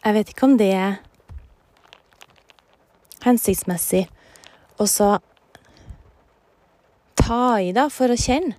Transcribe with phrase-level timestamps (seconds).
[0.00, 0.98] jeg vet ikke om det er
[3.24, 4.06] hensiktsmessig
[4.80, 5.10] å så
[7.20, 8.56] ta i, da, for å kjenne.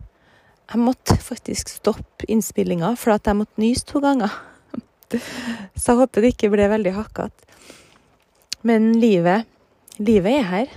[0.71, 4.31] Jeg måtte faktisk stoppe innspillinga, for at jeg måtte nyse to ganger.
[5.75, 7.49] Så jeg håper det ikke ble veldig hakkete.
[8.63, 9.49] Men livet
[10.01, 10.69] Livet er her.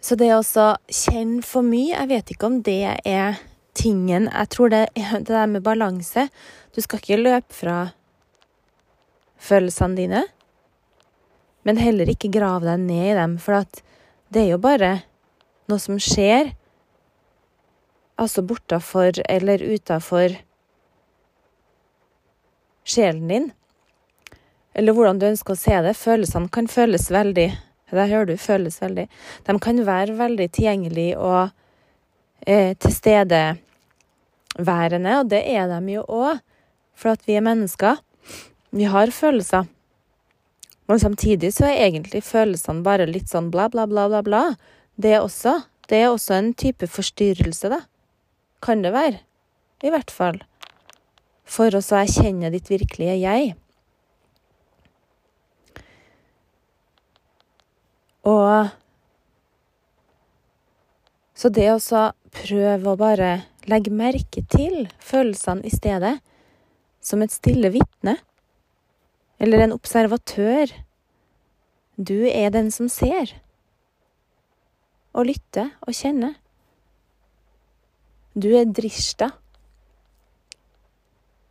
[0.00, 3.36] Så det å kjenne for mye, jeg vet ikke om det er
[3.78, 6.28] tingen Jeg tror det det der med balanse.
[6.74, 7.78] Du skal ikke løpe fra
[9.38, 10.24] følelsene dine,
[11.62, 13.62] men heller ikke grave deg ned i dem, for
[14.34, 14.90] det er jo bare
[15.70, 16.50] noe som skjer,
[18.18, 20.34] altså bortafor eller utafor
[22.88, 23.50] sjelen din.
[24.74, 25.94] Eller hvordan du ønsker å se det.
[25.98, 27.48] Følelsene kan føles veldig
[27.88, 29.08] Der hører du 'føles veldig'.
[29.46, 31.50] De kan være veldig tilgjengelige og
[32.46, 32.76] eh,
[34.58, 36.40] tilstedeværende, og det er de jo òg,
[36.94, 37.96] for at vi er mennesker.
[38.70, 39.66] Vi har følelser.
[40.88, 44.56] Men samtidig så er egentlig følelsene bare litt sånn bla, bla, bla, bla, bla.
[44.96, 45.62] Det også.
[45.88, 47.80] Det er også en type forstyrrelse, da.
[48.60, 49.20] Kan det være.
[49.82, 50.42] I hvert fall.
[51.44, 53.54] For å så erkjenne ditt virkelige jeg.
[58.24, 58.74] Og
[61.38, 66.18] Så det å så prøve å bare legge merke til følelsene i stedet,
[67.00, 68.16] som et stille vitne,
[69.38, 70.72] eller en observatør
[71.98, 73.32] Du er den som ser,
[75.12, 76.36] og lytter og kjenner.
[78.38, 79.32] Du er drishta.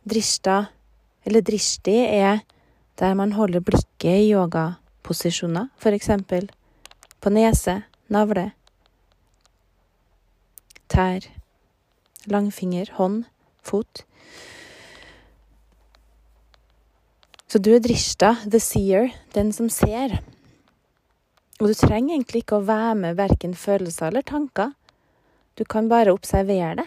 [0.08, 0.62] Drishta,
[1.28, 2.40] eller drishti, er
[2.98, 6.48] der man holder blikket i yogaposisjoner, eksempel
[7.20, 8.52] på nese, navle,
[10.88, 11.28] tær,
[12.26, 13.24] langfinger, hånd,
[13.62, 14.04] fot.
[17.48, 20.18] Så du er drishta, the seer, den som ser.
[21.58, 24.74] Og du trenger egentlig ikke å være med verken følelser eller tanker.
[25.58, 26.86] Du kan bare observere det.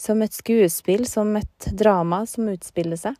[0.00, 3.16] Som et skuespill, som et drama som utspiller seg.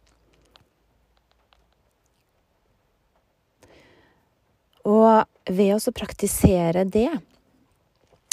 [4.87, 7.09] Og ved å praktisere det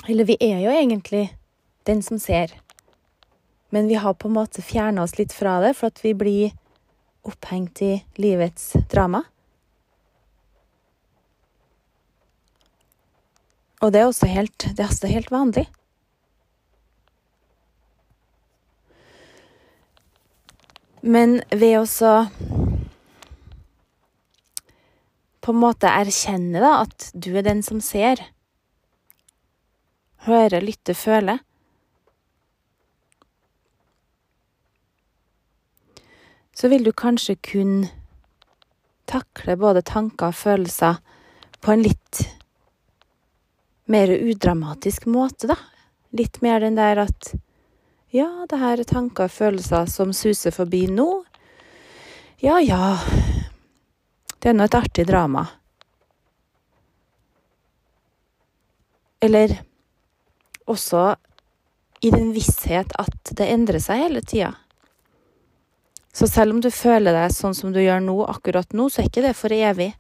[0.07, 1.29] Eller vi er jo egentlig
[1.88, 2.51] den som ser,
[3.73, 6.51] men vi har på en måte fjerna oss litt fra det, for at vi blir
[7.25, 9.23] opphengt i livets drama.
[13.81, 15.63] Og det er også helt, det er også helt vanlig.
[21.01, 22.12] Men ved å
[25.41, 28.22] på en måte erkjenne da, at du er den som ser.
[30.29, 31.39] hører, lytter, føle.
[36.53, 37.87] Så vil du kanskje kun
[39.09, 40.99] takle både tanker og følelser
[41.63, 42.21] på en litt
[43.89, 45.57] mer udramatisk måte, da.
[46.13, 47.33] Litt mer den der at
[48.13, 51.07] ja, det her er tanker og følelser som suser forbi nå.
[52.43, 52.99] Ja, ja,
[54.37, 55.47] det er nå et artig drama.
[59.23, 59.55] Eller
[60.69, 61.13] også
[62.03, 64.51] i den visshet at det endrer seg hele tida.
[66.13, 69.09] Så selv om du føler deg sånn som du gjør nå, akkurat nå, så er
[69.09, 69.94] ikke det for evig.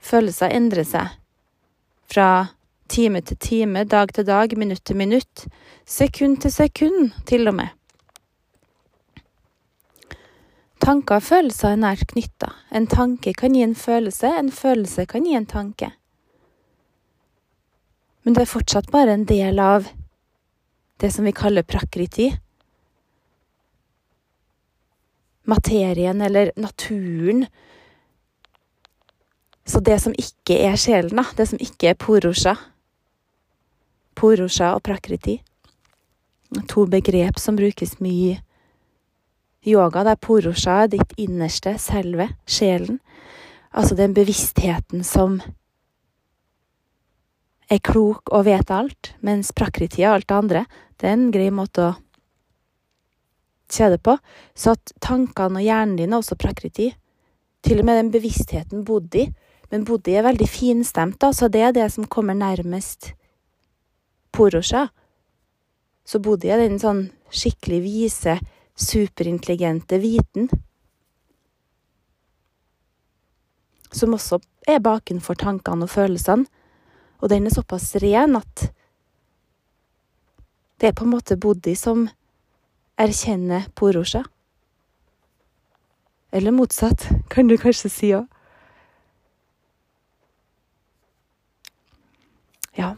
[0.00, 1.18] Følelser endrer seg.
[2.08, 2.28] Fra
[2.88, 5.44] time til time, dag til dag, minutt til minutt,
[5.84, 7.74] sekund til sekund, til og med.
[10.80, 12.52] Tanker og følelser er nært knytta.
[12.72, 15.90] En tanke kan gi en følelse, en følelse kan gi en tanke.
[18.22, 19.90] Men det er fortsatt bare en del av
[21.02, 22.30] det som vi kaller prakriti.
[25.48, 27.46] Materien eller naturen.
[29.68, 32.56] Så det som ikke er sjelen, da, det som ikke er porosha
[34.18, 35.36] Porosha og prakriti.
[36.72, 38.40] To begrep som brukes mye
[39.62, 42.98] i yoga, porosha er ditt innerste selve, sjelen.
[43.70, 45.38] Altså den bevisstheten som
[47.68, 50.64] er klok og vet alt, mens prakriti og alt det andre,
[50.98, 51.96] det er en grei måte å
[53.68, 54.16] det på.
[54.54, 56.90] Så at tankene og hjernen din er også prakriti.
[57.62, 59.28] Til og med den bevisstheten bodhi.
[59.70, 63.12] Men bodhi er veldig finstemt, da, så det er det som kommer nærmest
[64.32, 64.86] porosha.
[66.08, 68.38] Så bodhi er den sånn skikkelig vise,
[68.78, 70.48] superintelligente viten.
[73.92, 76.48] Som også er bakenfor tankene og følelsene.
[77.18, 78.68] Og den er såpass ren at
[80.78, 82.06] det er på en måte Bodhi som
[82.98, 84.24] erkjenner Porosha.
[86.30, 88.26] Eller motsatt, kan du kanskje si òg.
[92.78, 92.96] Ja.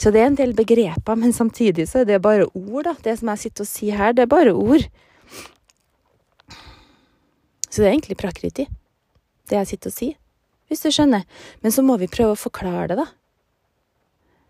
[0.00, 2.94] Så det er en del begreper, men samtidig så er det bare ord, da.
[3.04, 4.86] Det som jeg sitter og sier her, det er bare ord.
[7.68, 8.66] Så det er egentlig prakriti,
[9.50, 10.16] det jeg sitter og sier,
[10.70, 11.26] hvis du skjønner.
[11.60, 13.06] Men så må vi prøve å forklare det, da.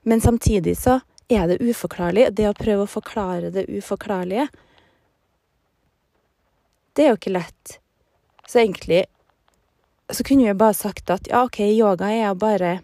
[0.06, 2.28] Men samtidig så er det uforklarlig.
[2.38, 4.46] Det å prøve å forklare det uforklarlige,
[6.96, 7.78] det er jo ikke lett.
[8.48, 9.04] Så egentlig
[10.12, 12.78] så kunne vi bare sagt at ja, OK, yoga er å bare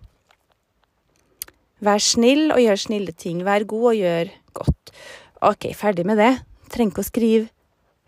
[1.83, 3.43] være snill og gjøre snille ting.
[3.47, 4.95] Være god og gjøre godt.
[5.43, 6.33] OK, ferdig med det.
[6.73, 7.49] Trenger ikke å skrive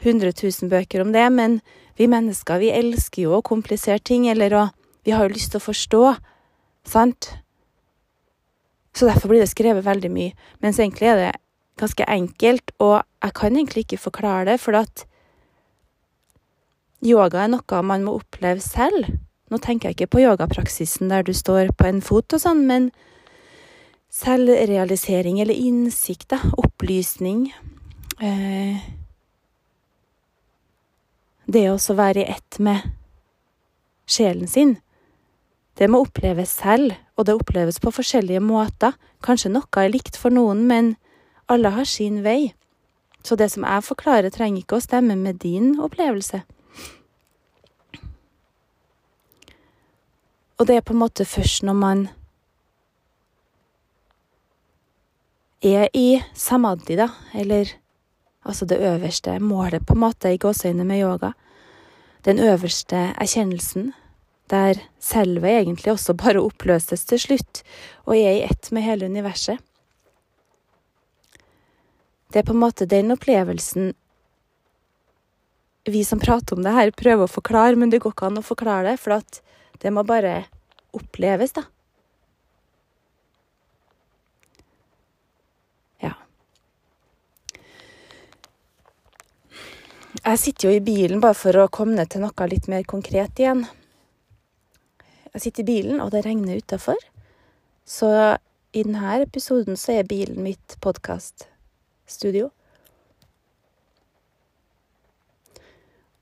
[0.04, 1.60] 100 000 bøker om det, men
[1.98, 4.64] vi mennesker, vi elsker jo å komplisere ting, eller å
[5.04, 5.98] Vi har jo lyst til å forstå,
[6.88, 7.26] sant?
[8.96, 10.32] Så derfor blir det skrevet veldig mye.
[10.64, 11.32] Mens egentlig er det
[11.76, 15.04] ganske enkelt, og jeg kan egentlig ikke forklare det, for at
[17.04, 19.10] yoga er noe man må oppleve selv.
[19.52, 22.88] Nå tenker jeg ikke på yogapraksisen der du står på en fot og sånn, men
[24.14, 27.48] selvrealisering eller innsikt, da, opplysning
[28.22, 28.78] eh,
[31.44, 32.86] Det å være i ett med
[34.08, 34.76] sjelen sin.
[35.76, 38.94] Det må oppleves selv, og det oppleves på forskjellige måter.
[39.20, 40.94] Kanskje noe er likt for noen, men
[41.50, 42.54] alle har sin vei.
[43.24, 46.44] Så det som jeg forklarer, trenger ikke å stemme med din opplevelse.
[50.58, 52.04] Og det er på en måte først når man
[55.64, 57.72] er i samadhi, da, eller
[58.44, 61.32] altså det øverste målet, på en måte, i gåseøynene med yoga,
[62.24, 63.92] den øverste erkjennelsen,
[64.52, 67.62] der selve egentlig også bare oppløses til slutt
[68.04, 69.58] og er i ett med hele universet.
[72.32, 73.94] Det er på en måte den opplevelsen
[75.84, 78.44] vi som prater om det her, prøver å forklare, men det går ikke an å
[78.44, 79.40] forklare det, for at
[79.82, 80.44] det må bare
[80.94, 81.64] oppleves, da.
[86.02, 86.12] Ja.
[90.22, 93.42] Jeg sitter jo i bilen bare for å komme ned til noe litt mer konkret
[93.42, 93.66] igjen.
[95.34, 97.00] Jeg sitter i bilen, og det regner utafor.
[97.84, 98.08] Så
[98.74, 102.52] i denne episoden så er bilen mitt podkaststudio.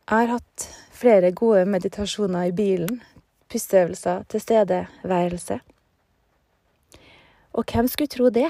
[0.03, 2.99] Jeg har hatt flere gode meditasjoner i bilen.
[3.53, 5.61] Pusteøvelser, tilstedeværelse.
[7.53, 8.49] Og hvem skulle tro det?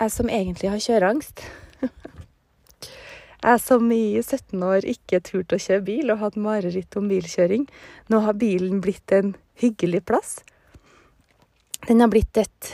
[0.00, 1.44] Jeg som egentlig har kjøreangst.
[3.46, 7.68] Jeg som i 17 år ikke turte å kjøre bil og hadde mareritt om bilkjøring.
[8.10, 10.40] Nå har bilen blitt en hyggelig plass.
[11.86, 12.72] Den har blitt et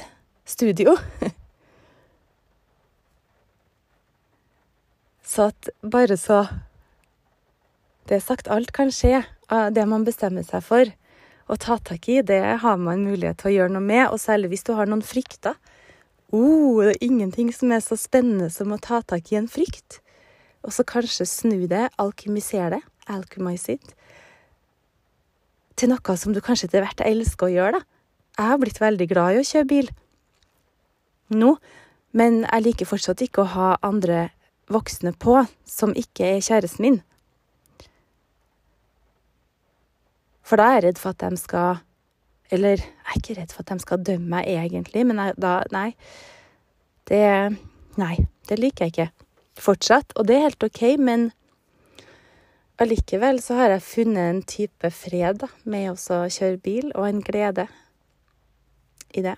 [0.49, 0.97] studio.
[5.33, 6.47] Så at bare så
[8.09, 10.91] Det er sagt, alt kan skje av det man bestemmer seg for
[11.51, 12.21] å ta tak i.
[12.23, 15.05] Det har man mulighet til å gjøre noe med, og særlig hvis du har noen
[15.07, 15.59] frykter.
[16.33, 20.01] Oh, det er ingenting som er så spennende som å ta tak i en frykt.
[20.63, 23.95] Og så kanskje snu det, alkymisere det, alkymise it,
[25.77, 27.89] til noe som du kanskje etter hvert elsker å gjøre, da.
[28.39, 29.89] Jeg har blitt veldig glad i å kjøre bil
[31.37, 31.57] nå,
[32.17, 34.31] men jeg liker fortsatt ikke å ha andre
[34.73, 36.99] voksne på som ikke er kjæresten min.
[40.43, 41.83] For da er jeg redd for at de skal
[42.53, 45.63] Eller jeg er ikke redd for at de skal dømme meg egentlig, men jeg, da
[45.73, 45.93] Nei.
[47.09, 47.23] Det
[48.01, 48.17] Nei,
[48.49, 49.09] det liker jeg ikke.
[49.61, 50.15] Fortsatt.
[50.17, 51.31] Og det er helt OK, men
[52.81, 57.21] allikevel så har jeg funnet en type fred da, med å kjøre bil, og en
[57.25, 57.67] glede
[59.13, 59.37] i det.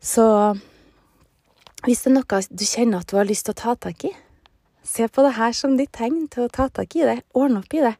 [0.00, 0.24] Så
[1.84, 4.14] hvis det er noe du kjenner at du har lyst til å ta tak i,
[4.82, 7.76] se på det her som ditt tegn til å ta tak i det, ordne opp
[7.76, 7.94] i det.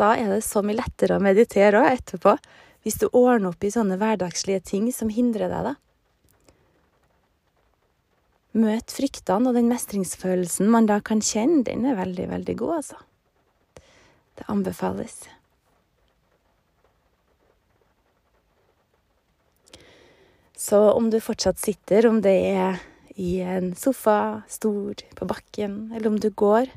[0.00, 2.36] Da er det så mye lettere å meditere òg etterpå,
[2.84, 5.74] hvis du ordner opp i sånne hverdagslige ting som hindrer deg, da.
[8.56, 12.96] Møt fryktene, og den mestringsfølelsen man da kan kjenne, den er veldig, veldig god, altså.
[14.40, 15.20] Det anbefales.
[20.56, 22.80] Så om du fortsatt sitter, om det er
[23.20, 26.72] i en sofa, stor, på bakken, eller om du går,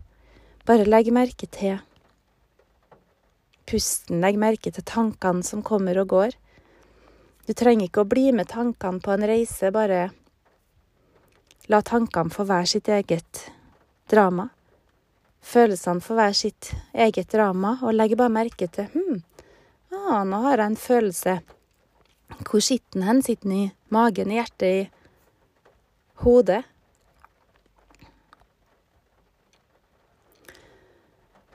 [0.67, 1.79] bare legg merke til
[3.73, 6.35] pusten, legg merke til tankene som kommer og går.
[7.47, 10.11] Du trenger ikke å bli med tankene på en reise, bare
[11.71, 13.45] La tankene få være sitt eget
[14.11, 14.49] drama.
[15.43, 19.21] Følelsene får være sitt eget drama, og legge bare merke til Hm,
[19.95, 21.37] ah, nå har jeg en følelse.
[22.43, 23.21] Hvor sitter den hen?
[23.23, 26.63] Sitter den i magen, i hjertet, i hodet?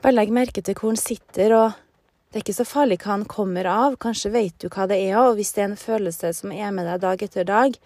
[0.01, 1.88] Bare legg merke til hvor den sitter, og
[2.29, 3.95] det er ikke så farlig hva han kommer av.
[4.01, 6.85] Kanskje vet du hva det er, og hvis det er en følelse som er med
[6.85, 7.79] deg dag etter dag,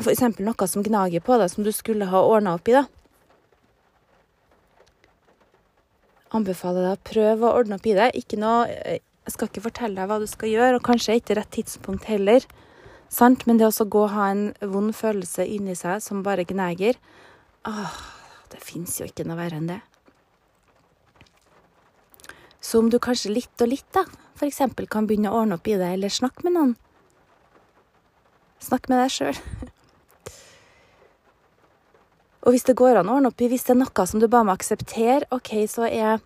[0.00, 0.22] f.eks.
[0.40, 2.86] noe som gnager på deg, som du skulle ha ordna opp i, da.
[6.32, 8.08] Anbefaler deg å prøve å ordne opp i det.
[8.16, 11.52] Ikke noe Jeg skal ikke fortelle deg hva du skal gjøre, og kanskje ikke rett
[11.54, 12.48] tidspunkt heller.
[13.12, 13.44] Sant?
[13.46, 16.96] Men det å gå og ha en vond følelse inni seg som bare gnager
[17.68, 17.98] Åh,
[18.50, 19.82] det fins jo ikke noe verre enn det.
[22.62, 24.04] Så om du kanskje litt og litt, da,
[24.42, 26.74] eksempel kan begynne å ordne opp i det, eller snakke med noen
[28.62, 29.34] Snakk med deg sjøl.
[32.46, 34.28] og hvis det går an å ordne opp i, hvis det er noe som du
[34.30, 36.22] bare må akseptere, OK, så er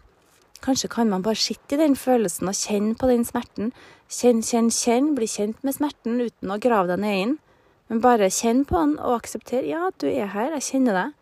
[0.65, 3.73] Kanskje kan man bare sitte i den følelsen og kjenne på den smerten.
[4.09, 5.11] Kjenn, kjenn, kjenn.
[5.15, 7.35] Bli kjent med smerten uten å grave deg ned inn.
[7.93, 9.69] Men bare kjenn på den og aksepter.
[9.69, 10.57] Ja, du er her.
[10.57, 11.16] Jeg kjenner deg.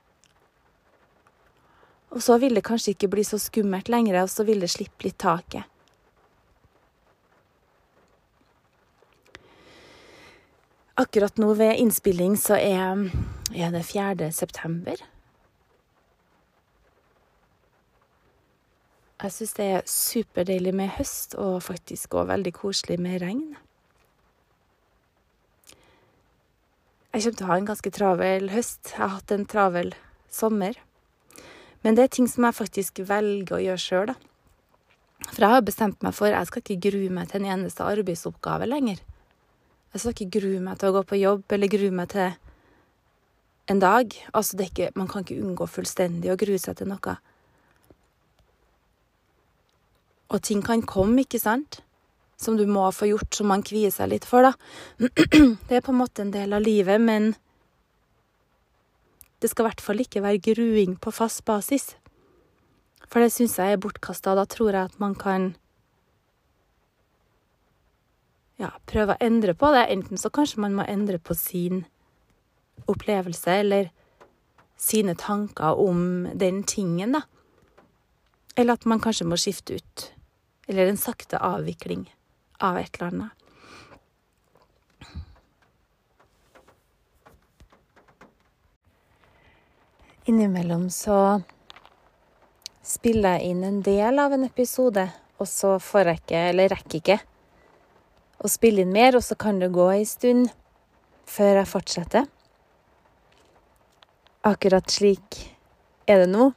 [2.14, 5.08] Og så vil det kanskje ikke bli så skummelt lenger, og så vil det slippe
[5.08, 5.66] litt taket.
[10.94, 13.08] Akkurat nå ved innspilling så er,
[13.50, 14.30] er det 4.
[14.30, 15.02] september.
[19.24, 23.56] Jeg syns det er superdeilig med høst, og faktisk òg veldig koselig med regn.
[27.14, 28.92] Jeg kommer til å ha en ganske travel høst.
[28.92, 29.94] Jeg har hatt en travel
[30.30, 30.78] sommer.
[31.84, 34.16] Men det er ting som jeg faktisk velger å gjøre sjøl, da.
[35.24, 38.68] For jeg har bestemt meg for jeg skal ikke grue meg til en eneste arbeidsoppgave
[38.68, 39.00] lenger.
[39.94, 42.34] Jeg skal ikke grue meg til å gå på jobb, eller grue meg til
[43.70, 44.16] en dag.
[44.32, 47.16] Altså, ikke, man kan ikke unngå fullstendig å grue seg til noe.
[50.34, 51.80] Og ting kan komme, ikke sant?
[52.40, 54.56] Som du må få gjort, som man kvier seg litt for, da.
[55.68, 57.34] Det er på en måte en del av livet, men
[59.44, 61.90] det skal i hvert fall ikke være gruing på fast basis.
[63.12, 64.32] For det syns jeg er bortkasta.
[64.32, 65.50] Da tror jeg at man kan
[68.56, 69.84] ja, prøve å endre på det.
[69.92, 71.84] Enten så kanskje man må endre på sin
[72.88, 73.92] opplevelse, eller
[74.80, 77.26] sine tanker om den tingen, da.
[78.56, 80.08] Eller at man kanskje må skifte ut
[80.64, 82.06] eller en sakte avvikling
[82.64, 83.43] av et eller annet.
[90.24, 91.42] Innimellom så
[92.80, 95.02] spiller jeg inn en del av en episode,
[95.36, 97.16] og så får jeg ikke, eller rekker ikke,
[98.40, 100.48] å spille inn mer, og så kan det gå ei stund
[101.28, 102.30] før jeg fortsetter.
[104.48, 105.42] Akkurat slik
[106.08, 106.48] er det nå.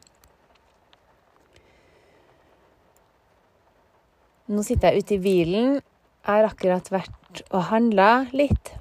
[4.48, 5.70] Nå sitter jeg ute i bilen.
[5.80, 8.74] Jeg har akkurat vært og handla litt.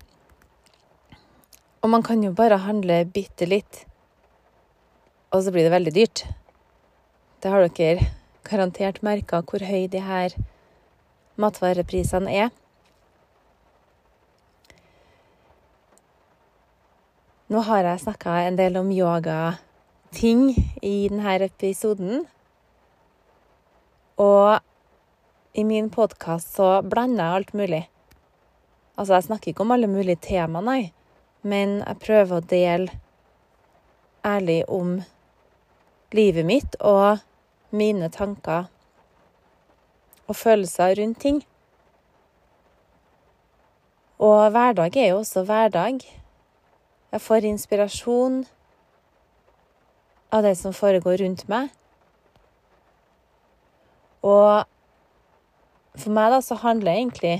[1.82, 3.85] Og man kan jo bare handle bitte litt,
[5.36, 6.22] og så blir det veldig dyrt.
[7.44, 8.06] Det har dere
[8.46, 10.32] garantert merka hvor høy de her
[11.36, 12.54] matvareprisene er.
[17.52, 20.48] Nå har jeg snakka en del om yogating
[20.82, 22.24] i denne episoden.
[24.16, 24.56] Og
[25.52, 27.82] i min podkast så blander jeg alt mulig.
[28.96, 30.94] Altså, jeg snakker ikke om alle mulige tema, nei,
[31.44, 32.96] men jeg prøver å dele
[34.24, 34.96] ærlig om
[36.14, 37.18] livet mitt og
[37.74, 38.68] mine tanker
[40.26, 41.40] og følelser rundt ting.
[44.18, 46.00] Og hverdag er jo også hverdag.
[47.12, 48.44] Jeg får inspirasjon
[50.32, 51.68] av det som foregår rundt meg.
[54.26, 54.64] Og
[55.96, 57.36] for meg da, så handler egentlig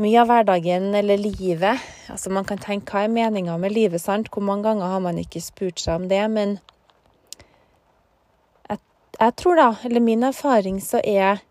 [0.00, 1.80] mye av hverdagen eller livet
[2.10, 4.30] Altså, man kan tenke hva er meninga med livet, sant?
[4.32, 6.22] Hvor mange ganger har man ikke spurt seg om det?
[6.32, 6.56] Men
[8.66, 8.80] jeg,
[9.20, 11.44] jeg tror da, eller min erfaring, så er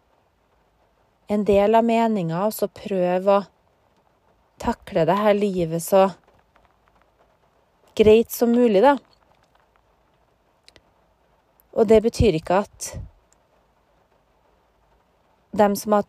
[1.32, 3.48] en del av meninga å prøve å
[4.60, 6.10] takle det her livet så
[7.96, 8.98] greit som mulig, da.
[11.79, 12.94] Og det betyr ikke at
[15.56, 16.08] dem som har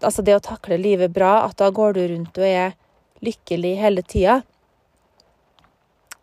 [0.00, 2.76] Altså det å takle livet bra, at da går du rundt og er
[3.20, 4.40] lykkelig hele tida.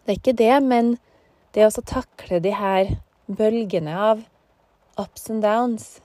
[0.06, 0.96] Det er ikke det, men
[1.54, 2.96] det å takle de her
[3.28, 4.24] bølgene av
[4.98, 5.98] ups and downs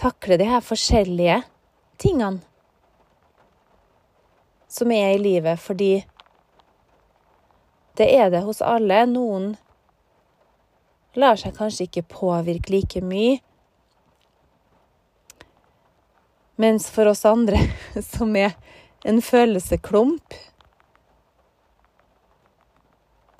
[0.00, 1.42] Takle de her forskjellige
[2.00, 2.40] tingene
[4.72, 6.00] som er i livet, fordi
[8.00, 9.02] det er det hos alle.
[9.04, 9.50] Noen
[11.12, 13.36] lar seg kanskje ikke påvirke like mye.
[16.60, 17.60] Mens for oss andre,
[18.14, 18.56] som er
[19.04, 20.34] en følelseklump,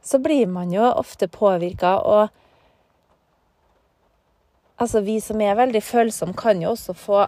[0.03, 2.29] så blir man jo ofte påvirka, og
[4.83, 7.19] Altså, vi som er veldig følsomme, kan jo også få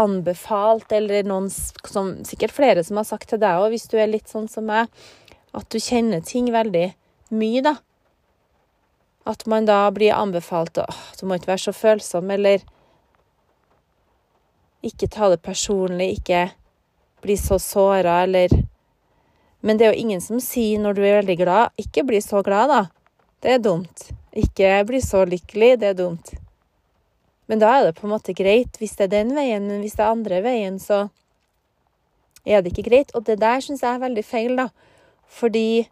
[0.00, 4.08] anbefalt, eller noen som Sikkert flere som har sagt til deg òg, hvis du er
[4.08, 4.88] litt sånn som meg,
[5.52, 6.86] at du kjenner ting veldig
[7.36, 7.74] mye, da.
[9.28, 10.86] At man da blir anbefalt å
[11.18, 12.64] Du må ikke være så følsom, eller
[14.84, 16.48] ikke ta det personlig, ikke
[17.22, 18.48] bli så såra, eller
[19.60, 22.42] Men det er jo ingen som sier når du er veldig glad, ikke bli så
[22.46, 22.84] glad, da.
[23.42, 24.10] Det er dumt.
[24.30, 26.30] Ikke bli så lykkelig, det er dumt.
[27.48, 29.96] Men da er det på en måte greit hvis det er den veien, men hvis
[29.98, 31.08] det er andre veien, så
[32.46, 33.10] er det ikke greit.
[33.16, 34.68] Og det der syns jeg er veldig feil, da.
[35.26, 35.88] Fordi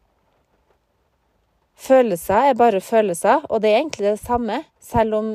[1.76, 5.32] følelser er bare følelser, og det er egentlig det samme, selv om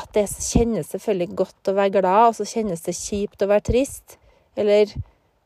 [0.00, 3.66] at det kjennes selvfølgelig godt å være glad, og så kjennes det kjipt å være
[3.68, 4.16] trist
[4.58, 4.92] eller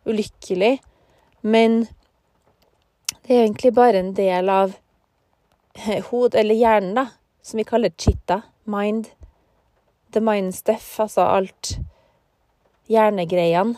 [0.08, 0.78] ulykkelig.
[1.44, 1.84] Men
[3.24, 4.76] det er egentlig bare en del av
[6.10, 7.06] hod, eller hjernen, da,
[7.44, 9.10] som vi kaller chitta, mind.
[10.14, 11.74] The mind stuff, altså alt
[12.86, 13.74] hjernegreiene.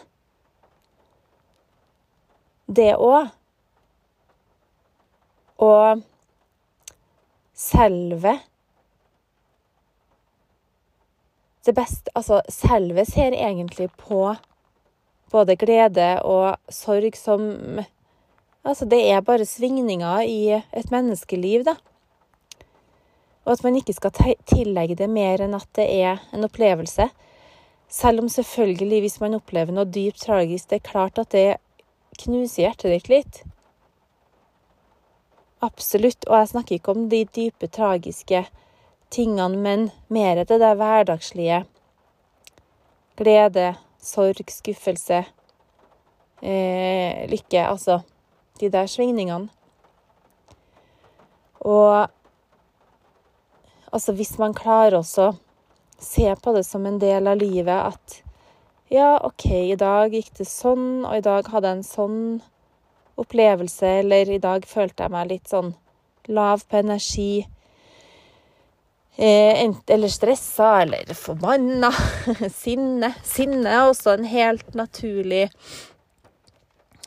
[2.66, 3.30] Det òg.
[5.62, 6.02] Og
[7.56, 8.34] selve
[11.66, 14.34] det beste Altså, selve ser egentlig på
[15.32, 17.82] både glede og sorg som
[18.66, 21.76] Altså, det er bare svingninger i et menneskeliv, da.
[23.44, 24.10] Og at man ikke skal
[24.50, 27.06] tillegge det mer enn at det er en opplevelse.
[27.86, 31.60] Selv om selvfølgelig, hvis man opplever noe dypt tragisk, det er klart at det
[32.24, 33.40] knuser hjertet ditt litt.
[35.62, 36.26] Absolutt.
[36.26, 38.42] Og jeg snakker ikke om de dype, tragiske
[39.10, 41.64] tingene, men mer det der hverdagslige.
[43.16, 45.24] Glede, sorg, skuffelse,
[46.42, 47.62] eh, lykke.
[47.66, 48.00] Altså
[48.60, 49.48] de der svingningene.
[51.60, 52.08] Og
[53.92, 55.32] altså, hvis man klarer også
[56.00, 58.22] se på det som en del av livet at
[58.92, 62.20] ja, OK, i dag gikk det sånn, og i dag hadde jeg en sånn
[63.18, 65.72] opplevelse, eller i dag følte jeg meg litt sånn
[66.30, 67.46] lav på energi.
[69.16, 71.92] Eh, eller stressa, eller forbanna.
[72.62, 73.14] Sinne.
[73.24, 75.46] Sinne er også en helt naturlig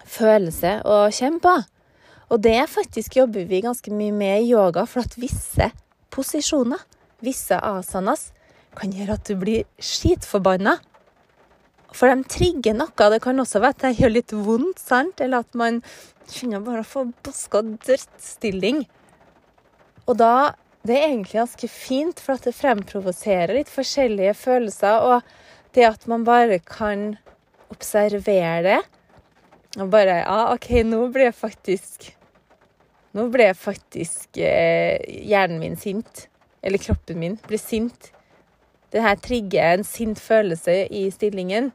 [0.10, 1.54] følelse å kjenne på.
[2.30, 5.69] Og det faktisk jobber vi ganske mye med i yoga, for at visse
[6.13, 6.82] posisjoner,
[7.26, 8.30] visse asanas,
[8.78, 10.78] kan gjøre at du blir skitforbanna.
[11.93, 13.10] For de trigger noe.
[13.13, 15.22] Det kan også være at det gjør litt vondt, sant?
[15.22, 15.82] eller at man
[16.30, 18.84] kjenner bare forbaska drittstilling.
[20.06, 20.54] Og da
[20.88, 25.04] Det er egentlig ganske fint, for at det fremprovoserer litt forskjellige følelser.
[25.12, 27.18] Og det at man bare kan
[27.70, 28.80] observere det,
[29.78, 32.08] og bare Ja, OK, nå ble jeg faktisk
[33.13, 36.28] Nå ble jeg faktisk eh, hjernen min sint.
[36.62, 38.12] Eller kroppen min ble sint.
[38.94, 41.72] Det her trigger en sint følelse i stillingen.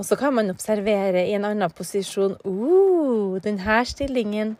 [0.00, 4.54] Og så kan man observere i en annen posisjon uh, denne stillingen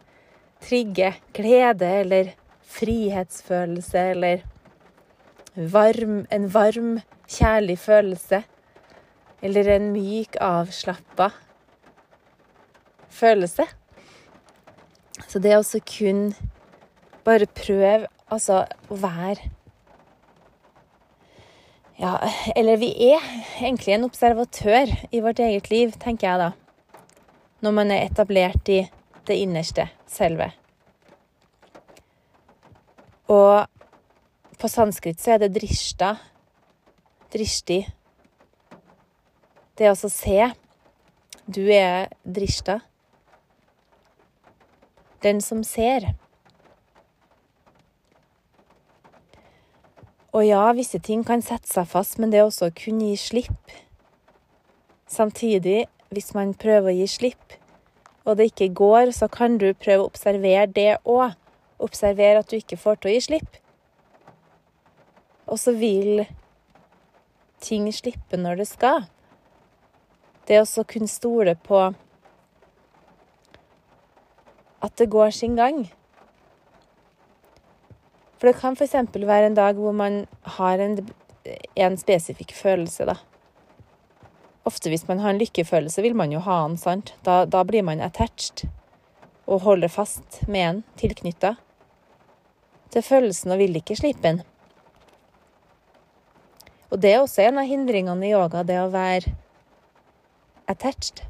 [0.64, 4.44] trigger glede eller frihetsfølelse eller
[5.54, 6.98] varm, en varm,
[7.28, 8.42] kjærlig følelse.
[9.44, 11.30] Eller en myk, avslappa
[13.12, 13.66] følelse.
[15.28, 16.32] Så det å kun
[17.24, 19.52] bare prøve altså å være
[21.94, 22.16] Ja,
[22.58, 23.22] eller vi er
[23.60, 26.48] egentlig en observatør i vårt eget liv, tenker jeg da.
[27.62, 28.80] Når man er etablert i
[29.30, 30.50] det innerste selve.
[33.32, 33.66] Og
[34.60, 36.14] på sanskrit så er det drishta.
[37.32, 37.82] Drishti.
[39.74, 40.50] Det er altså se.
[41.46, 42.80] Du er drishta
[45.24, 46.12] den som ser.
[50.34, 53.18] Og ja, visse ting kan sette seg fast, men det er også å kunne gi
[53.20, 53.74] slipp.
[55.10, 57.56] Samtidig, hvis man prøver å gi slipp,
[58.24, 61.36] og det ikke går, så kan du prøve å observere det òg.
[61.82, 63.58] Observere at du ikke får til å gi slipp.
[65.50, 66.24] Og så vil
[67.64, 69.04] ting slippe når det skal.
[70.48, 71.80] Det å kunne stole på
[74.84, 75.86] at det går sin gang.
[78.36, 78.96] For det kan f.eks.
[79.14, 80.24] være en dag hvor man
[80.58, 80.98] har en,
[81.80, 83.16] en spesifikk følelse, da.
[84.68, 87.14] Ofte hvis man har en lykkefølelse, vil man jo ha den, sant.
[87.24, 88.66] Da, da blir man attached
[89.44, 91.54] og holder fast med en, tilknytta
[92.92, 94.42] til følelsen og vil ikke slippe den.
[96.90, 99.32] Og det er også en av hindringene i yoga, det å være
[100.70, 101.24] attached.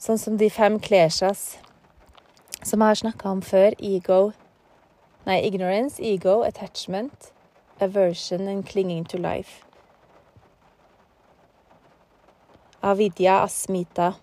[0.00, 1.58] Sånn som de fem kleshas
[2.64, 3.76] som jeg har snakka om før.
[3.78, 4.30] Ego
[5.26, 7.30] Nei, ignorance, ego, attachment,
[7.78, 9.64] aversion and clinging to life.
[12.82, 14.14] Avidya, asmita,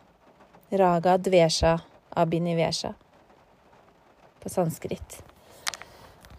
[0.71, 1.80] raga, dvesha,
[2.17, 2.93] abinivesha
[4.41, 5.19] på sanskrit.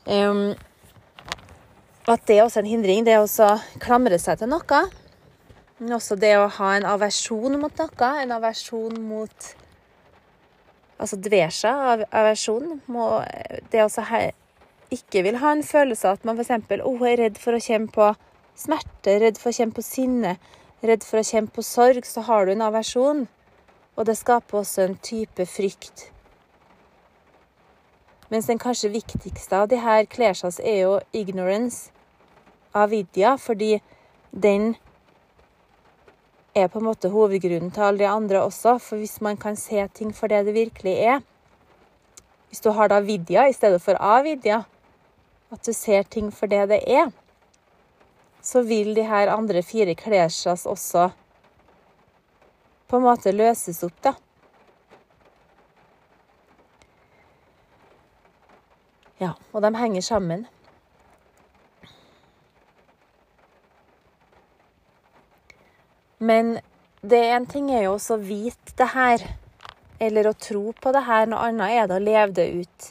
[0.08, 0.54] Um,
[2.08, 3.28] at det er også en hindring, det å
[3.82, 4.82] klamre seg til noe.
[5.78, 8.12] Men også det å ha en aversjon mot noe.
[8.22, 9.54] En aversjon mot
[10.98, 11.70] Altså dvesja,
[12.10, 12.80] aversjon.
[12.90, 13.04] Må,
[13.70, 13.90] det å
[14.90, 16.80] ikke vil ha en følelse av at man f.eks.
[16.82, 18.08] Oh, er redd for å kjenne på
[18.58, 20.36] smerte, redd for å kjenne på sinne,
[20.82, 23.26] redd for å kjenne på sorg, så har du en aversjon.
[23.98, 26.12] Og det skaper også en type frykt.
[28.30, 31.90] Mens den kanskje viktigste av de her klesjas er jo ignorance,
[32.76, 33.78] av avidya, fordi
[34.30, 34.74] den
[36.54, 38.76] er på en måte hovedgrunnen til alle de andre også.
[38.78, 41.20] For hvis man kan se ting for det det virkelig er
[42.48, 44.62] Hvis du har da vidya i stedet for avidya,
[45.52, 47.10] at du ser ting for det det er,
[48.40, 51.10] så vil de her andre fire klesjas også
[52.88, 54.14] på en måte løses opp, da.
[59.18, 60.46] Ja, og de henger sammen.
[66.18, 66.58] Men
[67.00, 69.24] det en ting er jo også å vite det her,
[70.02, 71.26] eller å tro på det her.
[71.30, 72.88] Noe annet er det å leve det ut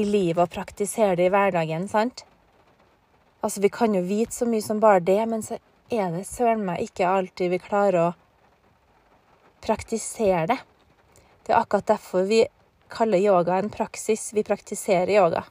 [0.00, 2.24] i livet og praktisere det i hverdagen, sant?
[3.42, 5.58] Altså, vi kan jo vite så mye som bare det, men så
[5.92, 8.10] er det søren meg ikke alltid vi klarer å
[9.62, 10.58] praktisere det.
[11.42, 12.44] Det er akkurat derfor vi
[12.92, 14.32] kaller yoga en praksis.
[14.32, 15.44] Vi praktiserer yoga.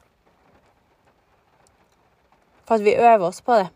[2.64, 3.68] For at vi øver oss på det.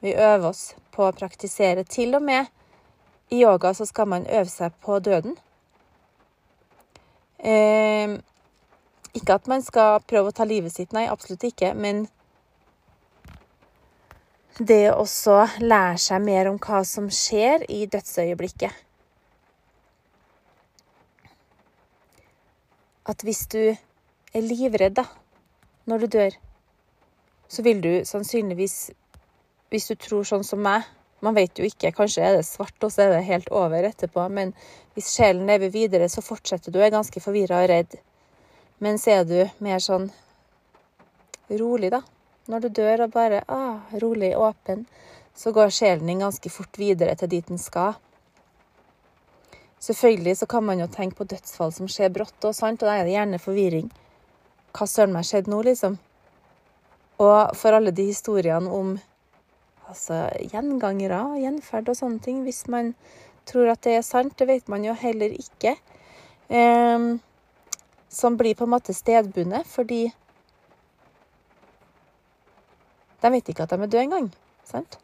[0.00, 1.84] Vi øver oss på å praktisere.
[1.84, 2.46] Til og med
[3.30, 5.36] i yoga så skal man øve seg på døden.
[7.38, 8.16] Eh,
[9.14, 11.72] ikke at man skal prøve å ta livet sitt, nei, absolutt ikke.
[11.74, 12.06] Men
[14.58, 15.06] det å
[15.62, 18.89] lære seg mer om hva som skjer i dødsøyeblikket.
[23.08, 25.06] At hvis du er livredd da,
[25.88, 26.36] når du dør,
[27.50, 28.90] så vil du sannsynligvis
[29.70, 30.88] hvis du tror sånn som meg
[31.20, 31.90] Man vet jo ikke.
[31.92, 34.22] Kanskje er det svart, og så er det helt over etterpå.
[34.32, 34.54] Men
[34.96, 36.78] hvis sjelen lever videre, så fortsetter du.
[36.80, 37.98] Er ganske forvirra og redd.
[38.80, 40.06] Men så er du mer sånn
[41.60, 42.00] rolig, da.
[42.48, 44.86] Når du dør og bare ah, rolig, åpen,
[45.36, 48.00] så går sjelen din ganske fort videre til dit den skal.
[49.80, 52.98] Selvfølgelig så kan man jo tenke på dødsfall som skjer brått og sant, og da
[52.98, 53.88] er det gjerne forvirring.
[54.76, 55.96] Hva søren meg skjedde nå, liksom?
[57.20, 58.92] Og for alle de historiene om
[59.88, 62.44] altså, gjengangere, gjenferd og sånne ting.
[62.44, 62.94] Hvis man
[63.48, 65.74] tror at det er sant, det vet man jo heller ikke.
[66.48, 67.10] Eh,
[68.10, 70.08] som blir på en måte stedbundet, fordi
[73.20, 74.32] de vet ikke at de er døde engang.
[74.66, 74.98] Sant?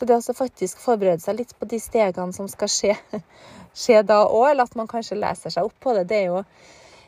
[0.00, 2.94] Så det å faktisk forberede seg litt på de stegene som skal skje,
[3.76, 6.38] skje da òg, eller at man kanskje leser seg opp på det, det er jo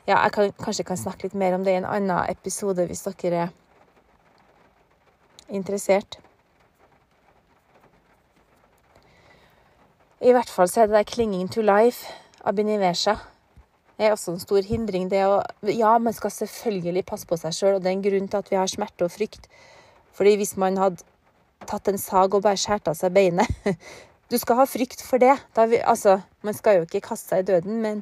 [0.05, 3.01] Ja, jeg kan, kanskje kan snakke litt mer om det i en annen episode hvis
[3.07, 3.53] dere er
[5.47, 6.19] interessert.
[10.21, 12.11] I hvert fall så er det der 'clinging to life',
[12.45, 13.15] av Biniversha.
[13.97, 15.09] Det er også en stor hindring.
[15.09, 18.27] Det å Ja, man skal selvfølgelig passe på seg sjøl, og det er en grunn
[18.27, 19.47] til at vi har smerte og frykt.
[20.13, 21.03] Fordi hvis man hadde
[21.69, 23.49] tatt en sag og bare skåret av seg beinet
[24.31, 25.33] Du skal ha frykt for det.
[25.69, 27.99] Vi, altså, man skal jo ikke kaste seg i døden, men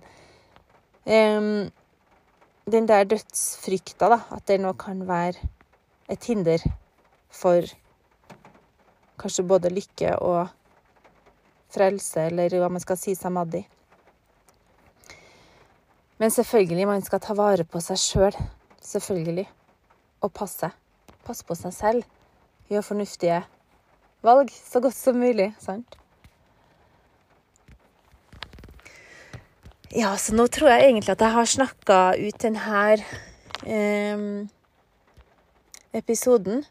[1.04, 1.66] um,
[2.72, 5.50] den der dødsfrykta, da, at det nå kan være
[6.14, 6.64] et hinder
[7.28, 7.68] for
[9.20, 10.54] kanskje både lykke og
[11.74, 13.66] frelse, eller hva man skal si samadhi.
[16.22, 18.32] Men selvfølgelig, man skal ta vare på seg sjøl.
[18.38, 18.58] Selv.
[18.82, 19.50] Selvfølgelig.
[20.22, 20.70] Og passe.
[21.26, 22.04] Passe på seg selv.
[22.72, 23.42] Gjøre fornuftige
[24.24, 25.50] valg så godt som mulig.
[25.60, 25.98] Sant?
[29.92, 32.84] Ja, så nå tror jeg egentlig at jeg har snakka ut denne
[33.68, 34.22] eh,
[36.00, 36.64] episoden.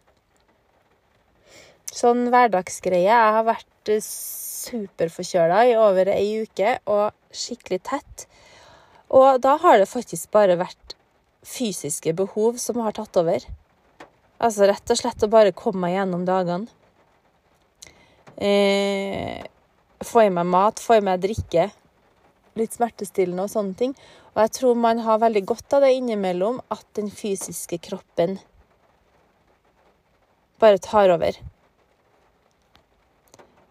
[1.90, 3.10] Sånn hverdagsgreie.
[3.10, 8.26] Jeg har vært superforkjøla i over ei uke og skikkelig tett.
[9.12, 10.96] Og da har det faktisk bare vært
[11.44, 13.44] fysiske behov som har tatt over.
[14.40, 16.68] Altså rett og slett å bare komme meg gjennom dagene.
[18.40, 19.42] Eh,
[20.00, 21.66] få i meg mat, få i meg drikke.
[22.56, 23.92] Litt smertestillende og sånne ting.
[24.32, 28.38] Og jeg tror man har veldig godt av det innimellom, at den fysiske kroppen
[30.60, 31.36] bare tar over.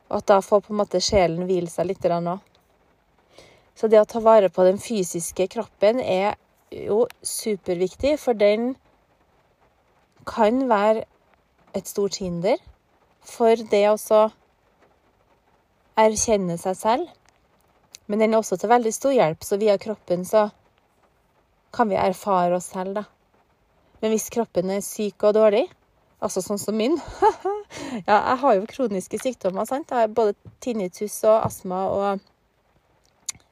[0.10, 2.38] Og at da får på en måte sjelen hvile seg litt òg.
[3.78, 6.36] Så det å ta vare på den fysiske kroppen er
[6.70, 8.74] jo superviktig, for den
[10.30, 11.06] kan være
[11.78, 12.60] et stort hinder
[13.26, 14.22] for det å
[16.00, 17.10] erkjenne seg selv.
[18.10, 20.48] Men den er også til veldig stor hjelp, så via kroppen så
[21.76, 23.04] kan vi erfare oss selv, da.
[24.02, 25.68] Men hvis kroppen er syk og dårlig,
[26.24, 26.98] altså sånn som min
[28.08, 29.92] Ja, jeg har jo kroniske sykdommer, sant.
[29.92, 32.24] Jeg har både tinnitus og astma og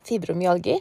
[0.07, 0.79] fibromyalgi.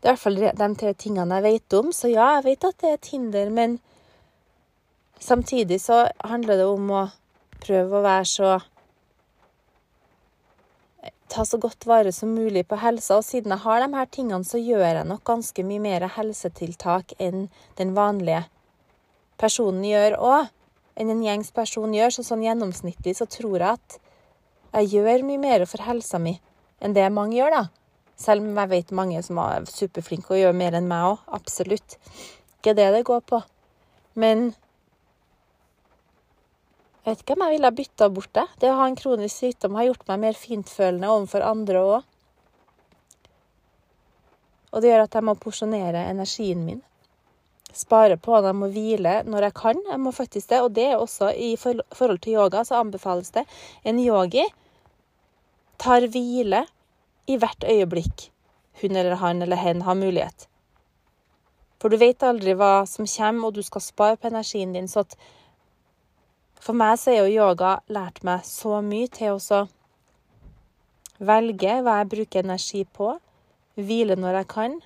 [0.00, 1.92] Det er i hvert fall de tre tingene jeg vet om.
[1.94, 3.78] Så ja, jeg vet at det er et hinder, men
[5.22, 7.04] samtidig så handler det om å
[7.62, 8.56] prøve å være så
[11.26, 13.16] Ta så godt vare som mulig på helsa.
[13.18, 17.16] Og siden jeg har de her tingene, så gjør jeg nok ganske mye mer helsetiltak
[17.18, 18.44] enn den vanlige
[19.36, 20.52] personen gjør òg.
[20.96, 22.14] Enn en gjengs person gjør.
[22.14, 23.98] Så sånn gjennomsnittlig så tror jeg at
[24.78, 26.38] jeg gjør mye mer for helsa mi
[26.80, 27.64] enn det mange gjør, da.
[28.16, 31.26] Selv om jeg vet mange som er superflinke og gjør mer enn meg òg.
[31.36, 31.98] Absolutt.
[32.60, 33.42] Ikke det det går på.
[34.14, 34.54] Men
[37.06, 38.42] jeg vet ikke om jeg ville ha bytta bort det.
[38.58, 42.08] Det å ha en kronisk sykdom har gjort meg mer fintfølende overfor andre òg.
[44.74, 46.80] Og det gjør at jeg må porsjonere energien min.
[47.70, 49.84] Spare på at jeg må hvile når jeg kan.
[49.86, 50.60] Jeg må faktisk det.
[50.66, 53.46] Og det er også i forhold til yoga, så anbefales det
[53.86, 54.42] en yogi
[55.78, 56.64] tar hvile
[57.30, 58.32] i hvert øyeblikk
[58.82, 60.48] hun eller han eller hen har mulighet.
[61.78, 64.90] For du vet aldri hva som kommer, og du skal spare på energien din.
[64.90, 65.14] Så at
[66.62, 69.62] for meg så er jo yoga lært meg så mye til å
[71.18, 73.14] velge hva jeg bruker energi på,
[73.76, 74.76] hvile når jeg kan.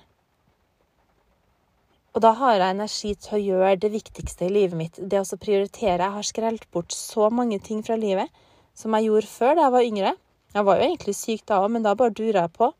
[2.11, 5.39] Og da har jeg energi til å gjøre det viktigste i livet mitt, det å
[5.39, 6.03] prioritere.
[6.03, 8.27] Jeg har skrelt bort så mange ting fra livet
[8.75, 10.13] som jeg gjorde før da jeg var yngre.
[10.51, 12.71] Jeg var jo egentlig syk da òg, men da bare dura jeg på.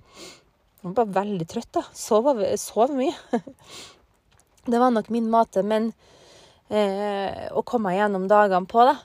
[0.82, 1.86] Jeg var bare veldig trøtt, da.
[1.96, 2.28] Sov,
[2.60, 3.14] sov mye.
[4.72, 5.94] det var nok min måte, men
[6.72, 8.96] eh, å komme gjennom dagene på, da.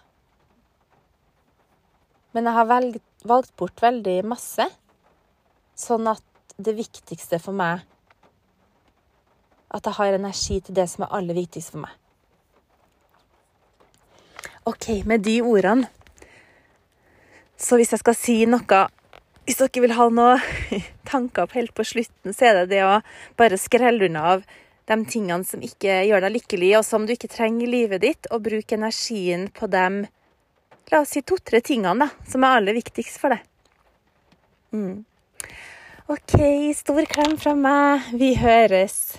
[2.37, 4.69] Men jeg har velg, valgt bort veldig masse,
[5.77, 6.25] sånn at
[6.57, 7.83] det viktigste for meg
[9.77, 11.93] At jeg har energi til det som er aller viktigst for meg.
[14.65, 15.91] OK, med de ordene
[17.57, 18.83] så hvis jeg skal si noe
[19.47, 20.43] Hvis dere vil ha noen
[21.11, 23.01] tanker opp helt på slutten, så er det det å
[23.39, 24.47] bare skrelle unna av
[24.87, 28.31] de tingene som ikke gjør deg lykkelig, og som du ikke trenger i livet ditt,
[28.31, 30.07] og bruke energien på de
[30.87, 33.41] La oss si to-tre tingene da, som er aller viktigst for deg.
[34.71, 35.03] Mm.
[36.15, 36.37] OK,
[36.79, 38.07] stor klem fra meg.
[38.15, 39.17] Vi høres.